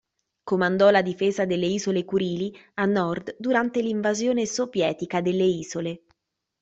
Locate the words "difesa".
1.03-1.45